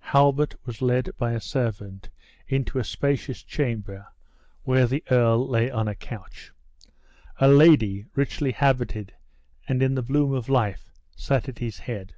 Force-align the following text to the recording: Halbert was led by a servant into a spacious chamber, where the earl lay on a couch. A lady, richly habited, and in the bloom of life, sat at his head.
Halbert 0.00 0.54
was 0.66 0.82
led 0.82 1.16
by 1.16 1.32
a 1.32 1.40
servant 1.40 2.10
into 2.46 2.78
a 2.78 2.84
spacious 2.84 3.42
chamber, 3.42 4.06
where 4.64 4.86
the 4.86 5.02
earl 5.10 5.48
lay 5.48 5.70
on 5.70 5.88
a 5.88 5.94
couch. 5.94 6.52
A 7.40 7.48
lady, 7.48 8.04
richly 8.14 8.52
habited, 8.52 9.14
and 9.66 9.82
in 9.82 9.94
the 9.94 10.02
bloom 10.02 10.34
of 10.34 10.50
life, 10.50 10.90
sat 11.16 11.48
at 11.48 11.60
his 11.60 11.78
head. 11.78 12.14